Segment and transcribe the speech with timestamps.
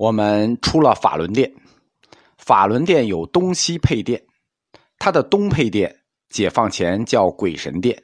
[0.00, 1.52] 我们出了法轮殿，
[2.38, 4.24] 法轮殿有东西配殿，
[4.98, 5.94] 它的东配殿
[6.30, 8.02] 解放前叫鬼神殿，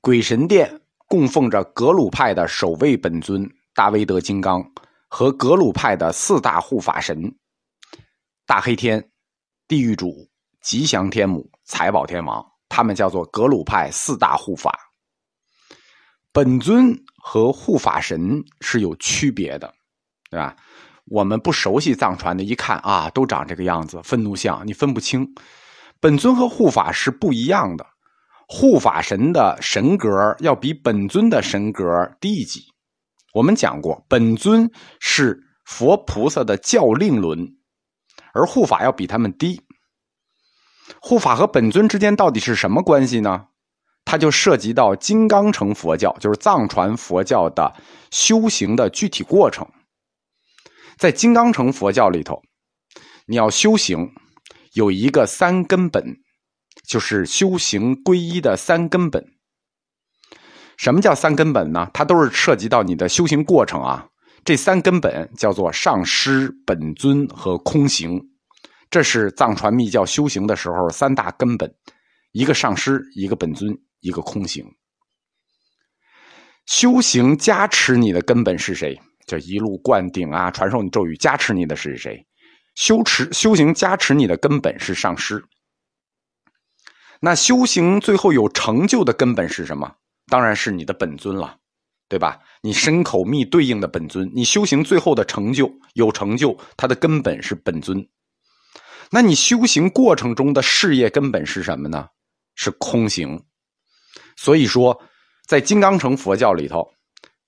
[0.00, 4.68] 鬼神殿供奉着格鲁派的首位本尊大威德金刚
[5.06, 7.32] 和格鲁派的四大护法神
[8.44, 9.08] 大黑天、
[9.68, 10.28] 地狱主、
[10.60, 14.76] 吉祥天母、财宝天王，他们叫做格鲁派四大护法。
[16.32, 19.72] 本尊和护法神是有区别的，
[20.28, 20.56] 对吧？
[21.06, 25.26] 我们不熟悉藏传的，一看啊，都长这个样子，愤怒像，你分不清。
[26.00, 27.86] 本尊和护法是不一样的，
[28.48, 31.86] 护法神的神格要比本尊的神格
[32.20, 32.62] 低一级。
[33.34, 37.56] 我们讲过，本尊是佛菩萨的教令轮，
[38.32, 39.60] 而护法要比他们低。
[41.00, 43.46] 护法和本尊之间到底是什么关系呢？
[44.04, 47.72] 它就涉及到金刚乘佛教，就是藏传佛教的
[48.10, 49.66] 修行的具体过程。
[51.02, 52.40] 在金刚乘佛教里头，
[53.26, 54.12] 你要修行，
[54.74, 56.18] 有一个三根本，
[56.86, 59.26] 就是修行皈依的三根本。
[60.76, 61.90] 什么叫三根本呢？
[61.92, 64.06] 它都是涉及到你的修行过程啊。
[64.44, 68.20] 这三根本叫做上师、本尊和空行，
[68.88, 71.74] 这是藏传密教修行的时候三大根本：
[72.30, 73.76] 一个上师，一个本尊。
[73.98, 74.64] 一个空行，
[76.66, 79.00] 修行加持你的根本是谁？
[79.26, 82.26] 这一路灌顶啊，传授你咒语，加持你的是谁？
[82.74, 85.44] 修持修行加持你的根本是上师。
[87.20, 89.94] 那修行最后有成就的根本是什么？
[90.26, 91.58] 当然是你的本尊了，
[92.08, 92.40] 对吧？
[92.62, 98.08] 你身口密对应的本尊，你修行最后的成就有成就，它的根本是本尊。
[99.10, 102.08] 那你修行过程中的事业根本是什么呢？
[102.54, 103.44] 是空行。
[104.36, 105.02] 所以说，
[105.46, 106.90] 在金刚乘佛教里头，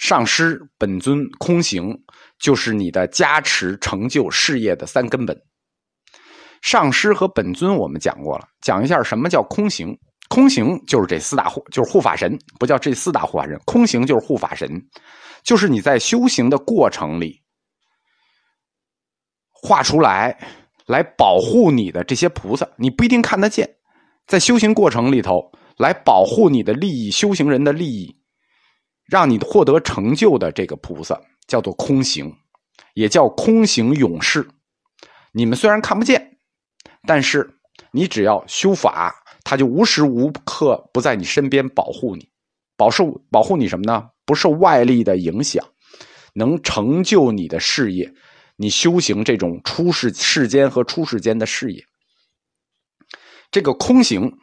[0.00, 1.94] 上师、本尊、空行，
[2.38, 5.38] 就是你的加持、成就事业的三根本。
[6.62, 9.94] 上师和本尊我们讲过了，讲一下什么叫空行。
[10.30, 13.60] 空行就是这四大护，就是护法神，不叫这四大护法神。
[13.66, 14.70] 空行就是护法神，
[15.42, 17.38] 就是你在修行的过程里
[19.52, 20.34] 画出来，
[20.86, 23.68] 来保护你的这些菩萨，你不一定看得见，
[24.26, 25.52] 在修行过程里头。
[25.76, 28.14] 来保护你的利益，修行人的利益，
[29.10, 32.32] 让你获得成就的这个菩萨叫做空行，
[32.94, 34.48] 也叫空行勇士。
[35.32, 36.38] 你们虽然看不见，
[37.06, 37.58] 但是
[37.90, 39.12] 你只要修法，
[39.42, 42.28] 他就无时无刻不在你身边保护你，
[42.76, 44.08] 保受保护你什么呢？
[44.24, 45.66] 不受外力的影响，
[46.32, 48.14] 能成就你的事业，
[48.54, 51.84] 你修行这种出世世间和出世间的事业。
[53.50, 54.38] 这个空行。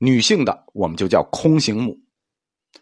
[0.00, 1.98] 女性的我们就叫空行母，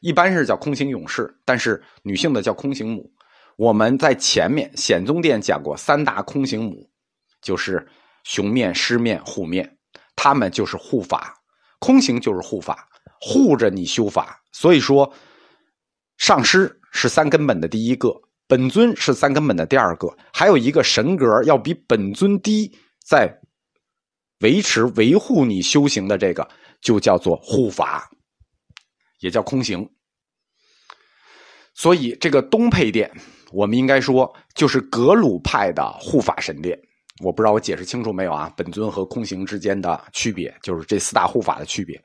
[0.00, 3.12] 一般是叫空行勇士，但是女性的叫空行母。
[3.56, 6.90] 我们在前面显宗殿讲过三大空行母，
[7.40, 7.86] 就是
[8.24, 9.78] 雄面、狮面、虎面，
[10.14, 11.34] 他们就是护法，
[11.78, 12.88] 空行就是护法，
[13.20, 14.42] 护着你修法。
[14.52, 15.12] 所以说，
[16.18, 18.14] 上师是三根本的第一个，
[18.46, 22.76] 本尊是三根本的第二个，还有一个神格要比本尊低，
[23.06, 23.40] 在
[24.40, 26.48] 维持维护你修行的这个。
[26.82, 28.08] 就叫做护法，
[29.20, 29.88] 也叫空行。
[31.74, 33.10] 所以这个东配殿，
[33.52, 36.78] 我们应该说就是格鲁派的护法神殿。
[37.22, 38.52] 我不知道我解释清楚没有啊？
[38.56, 42.02] 本尊和空行之间的区别，就是这四大护法的区别。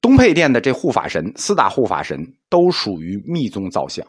[0.00, 4.06] 东配殿的这护法神，四大护法神都属于密宗造像。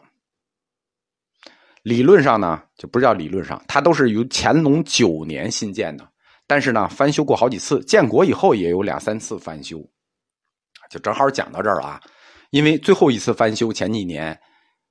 [1.82, 6.06] 理论上呢，就不叫理论上，它都是由乾隆九年新建的。
[6.46, 9.78] 但是呢，翻修过好几次，建国以后也有两三次翻修，
[10.90, 12.00] 就正好讲到这儿了啊。
[12.50, 14.38] 因为最后一次翻修前几年，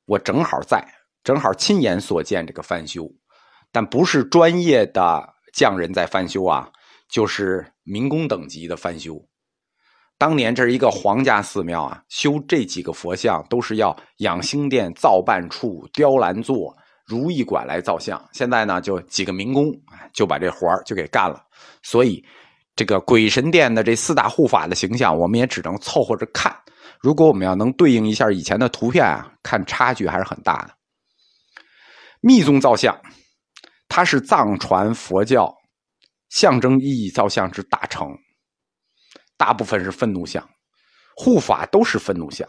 [0.06, 0.86] 我正好在，
[1.24, 3.10] 正好亲眼所见这个翻修，
[3.72, 6.70] 但不是专业的匠人在翻修啊，
[7.10, 9.20] 就是民工等级的翻修。
[10.18, 16.76] 当年这是一个皇家寺庙啊，修这几个佛像都是要养心殿造办处雕栏座。
[17.06, 19.72] 如意馆来造像，现在呢就几个民工
[20.12, 21.40] 就把这活儿就给干了。
[21.84, 22.26] 所以，
[22.76, 26.56] 这个鬼神殿的这四大护法的形象，我们也只能凑合着看。
[27.00, 30.74] 如果我们要能对应一下以前的图片啊，看差距还是很大的。
[32.22, 33.00] 密宗造像，
[33.88, 35.54] 它是藏传佛教
[36.30, 38.10] 象征意义造像之大成，
[39.38, 40.48] 大部分是愤怒像，
[41.16, 42.48] 护法都是愤怒像，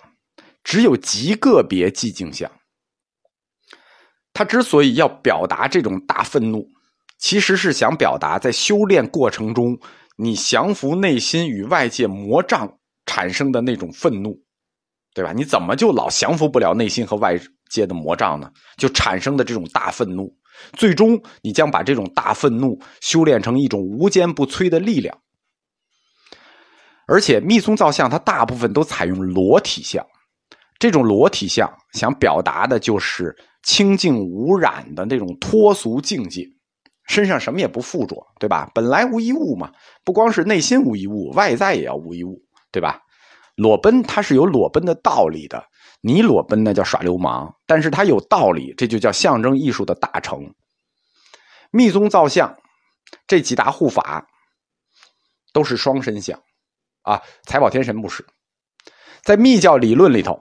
[0.65, 2.51] 只有极个别寂静像。
[4.33, 6.67] 他之所以要表达这种大愤怒，
[7.19, 9.79] 其实是想表达在修炼过程中，
[10.17, 14.37] 你降服内心与外界魔障产生的那种愤怒，
[15.15, 15.33] 对吧？
[15.33, 17.39] 你怎么就老降服不了内心和外
[17.71, 18.51] 界的魔障呢？
[18.77, 20.35] 就产生的这种大愤怒，
[20.73, 25.17] 最终你将把这种大愤怒修炼成一种无坚不摧的力量。
[27.07, 30.05] 而且密宗造像它大部分都采用裸体像，
[30.79, 36.45] 这种裸体像想表达的就是清净无染的那种脱俗境界，
[37.07, 38.71] 身上什么也不附着，对吧？
[38.75, 39.73] 本来无一物嘛，
[40.05, 42.41] 不光是内心无一物，外在也要无一物，
[42.73, 43.01] 对吧？
[43.55, 45.65] 裸奔它是有裸奔的道理的，
[46.03, 50.39] 你裸奔那叫耍流氓，但是它有道理，这就叫象征艺术的大成。
[51.71, 52.55] 密宗造像
[53.27, 54.27] 这几大护法
[55.53, 56.39] 都是双身像。
[57.03, 58.27] 啊，财宝天神不是，
[59.23, 60.39] 在密教理论里头，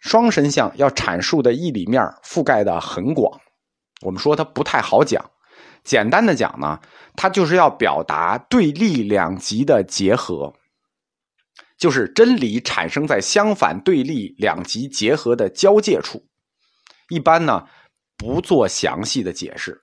[0.00, 3.40] 双身像要阐述的义理面覆盖的很广。
[4.02, 5.24] 我们说它不太好讲，
[5.84, 6.80] 简单的讲呢，
[7.14, 10.52] 它就是要表达对立两极的结合，
[11.78, 16.24] 就是真理产生在相反对立两极结合的交界处。
[17.10, 17.62] 一般呢，
[18.16, 19.80] 不做详细的解释。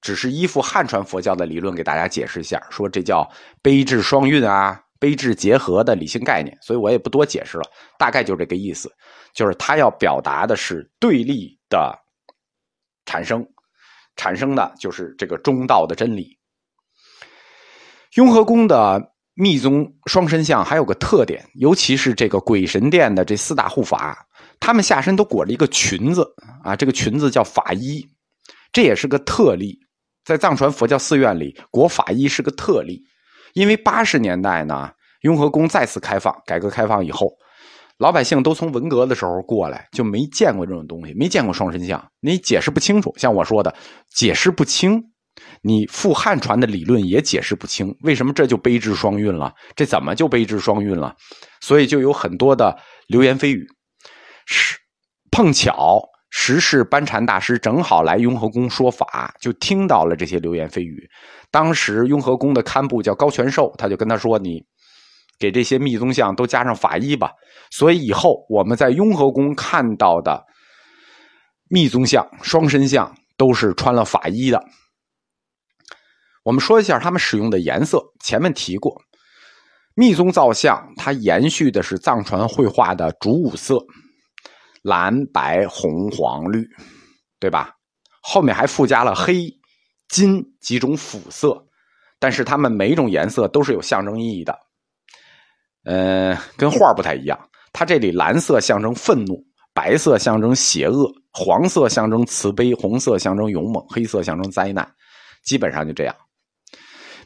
[0.00, 3.30] 只是依附汉传佛教的理论给大家解释一下，说这叫
[3.62, 7.62] 悲智双运啊，悲智结合的理性概念，所以我也不多解释了，
[8.00, 8.90] 大概就这个意思，
[9.32, 11.96] 就是他要表达的是对立的
[13.04, 13.46] 产生，
[14.16, 16.38] 产生的就是这个中道的真理。
[18.14, 24.26] 雍和宫的密宗双身像还有个特点，尤其是这个鬼神殿的这四大护法，
[24.60, 28.06] 他们下身都裹着一个裙子啊，这个裙子叫法衣，
[28.72, 29.78] 这也是个特例。
[30.24, 33.02] 在藏传佛教寺院里，裹法衣是个特例，
[33.54, 34.92] 因为八十年代呢，
[35.22, 37.32] 雍和宫再次开放，改革开放以后，
[38.02, 43.14] 老百姓都从文革的时候过来，就没见过这种东西，没见过双身像，你解释不清楚。
[43.16, 43.72] 像我说的，
[44.12, 45.00] 解释不清，
[45.62, 49.54] 你附汉传的理论也解释不清，为什么这就悲智双运了？
[49.76, 51.14] 这怎么就悲智双运了？
[51.60, 52.76] 所以就有很多的
[53.06, 53.64] 流言蜚语，
[54.46, 54.76] 是
[55.30, 56.02] 碰巧。
[56.34, 61.06] 时世班禅大师正好来雍和宫说法，就听到了这些流言蜚语。
[61.50, 64.64] 当时雍和宫的堪布叫高全寿，他就跟他说：“你
[65.42, 67.32] 给这些密宗像都加上法衣吧。”
[67.70, 70.44] 所以以后我们在雍和宫看到的
[71.68, 74.64] 密宗像、双身像都是穿了法衣的。
[76.44, 79.00] 我们说一下他们使用的颜色，前面提过，
[79.94, 83.78] 密宗造像它延续的是藏传绘画的主五色。
[84.82, 86.66] 蓝白红黄绿，
[87.38, 87.70] 对吧？
[88.20, 89.48] 后面还附加了黑、
[90.08, 91.64] 金几种辅色，
[92.18, 94.58] 但是它们每一种颜色都是有象征意义的。
[95.84, 97.38] 呃，跟画不太一样。
[97.72, 99.42] 它这里蓝色象征愤怒，
[99.72, 104.88] 白色象征邪恶，黄色象征慈悲，红色象征勇猛，黑色象征灾难。
[105.44, 106.14] 基本上就这样。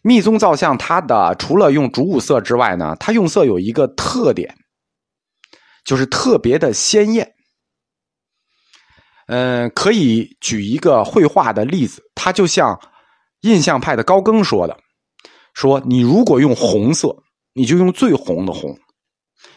[0.03, 4.55] 密宗造像，它的除了用主五色之外呢，它用色有一个特点，
[5.85, 7.35] 就是特别的鲜艳。
[9.27, 12.79] 嗯，可以举一个绘画的例子，它就像
[13.41, 14.79] 印象派的高更说的
[15.53, 17.09] ：“说你如果用红色，
[17.57, 18.73] 你就用最红的红；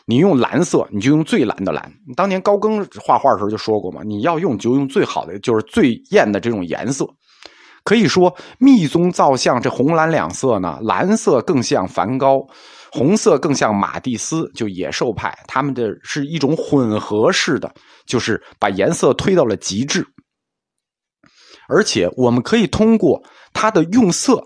[0.06, 7.06] 你用蓝色，你就用最蓝的蓝。”当年高更画画的时候就说过嘛：“你要用就用最好的，就是最艳的这种颜色。”
[7.84, 12.46] 可以说，密宗造像这红蓝两色呢，蓝色更像梵高，
[12.92, 17.72] 红色更像马蒂斯，就野兽派，他们的是一种混合式的。
[18.06, 20.04] 就是把颜色推到了极致，
[21.68, 23.24] 而且我们可以通过
[23.54, 24.44] 它的用色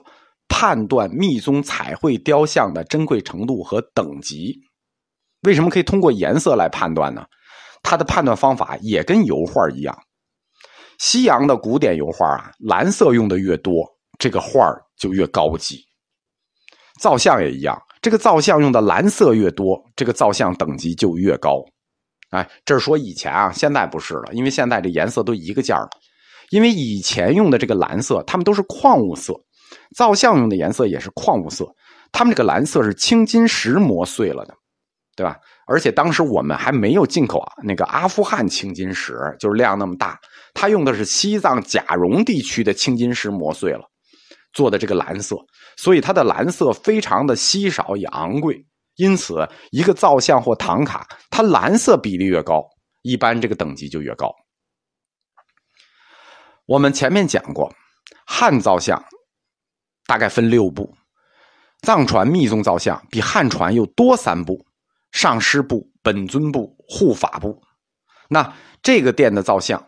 [0.55, 4.55] 判断密宗彩绘雕像的珍贵程度和等级。
[5.41, 7.25] 为什么可以通过颜色来判断呢？
[7.81, 9.97] 它的判断方法也跟油画一样。
[10.99, 13.83] 西洋的古典油画啊，蓝色用的越多，
[14.19, 15.83] 这个画就越高级。
[17.01, 21.65] 造像也一样，这个造像用的蓝色越多，这个造像等级就越高。
[22.29, 25.89] 哎，这是说以前啊，现在不是了，因为现在这颜色都一个价了。
[26.51, 29.33] 因为以前用的这个蓝色，它们都是矿物色，
[29.95, 31.65] 造像用的颜色也是矿物色，
[32.11, 34.53] 它们这个蓝色是青金石磨碎了的，
[35.15, 35.37] 对吧？
[35.65, 40.19] 而且当时我们还没有进口啊，那个阿富汗青金石，就是量那么大，
[40.53, 43.81] 它用的是西藏甲绒地区的青金石磨碎了
[44.51, 45.37] 做的这个蓝色，
[45.77, 48.65] 所以它的蓝色非常的稀少也昂贵。
[48.95, 52.63] 因此，一个造像或唐卡，它蓝色比例越高，
[53.01, 54.31] 一般这个等级就越高。
[56.65, 57.73] 我们前面讲过，
[58.27, 59.03] 汉造像
[60.05, 60.95] 大概分六部，
[61.81, 64.65] 藏传密宗造像比汉传又多三部：
[65.11, 67.61] 上师部、本尊部、护法部。
[68.27, 69.83] 那这个殿的造像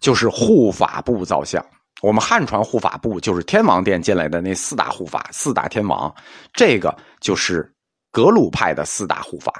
[0.00, 1.64] 就是护法部造像。
[2.02, 6.14] 我们汉传护法部就是天王殿进来的那四大护法、四大天王，
[6.52, 7.70] 这个就是。
[8.14, 9.52] 格鲁派的四大护法，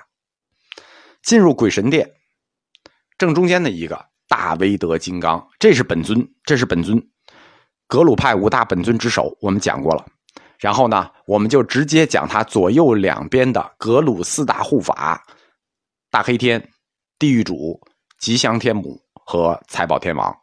[1.24, 2.08] 进入鬼神殿，
[3.18, 7.04] 正中间的一个大威德金刚，这是本尊，这是本尊，
[7.86, 10.04] 格鲁派五大本尊之首，我们讲过了。
[10.58, 15.22] 然后呢，我们就直接讲他左右两边的格鲁四大护法：
[16.10, 16.70] 大黑天、
[17.18, 17.80] 地狱主、
[18.18, 20.34] 吉祥天母和财宝天王。